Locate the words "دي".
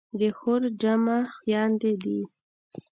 2.03-2.19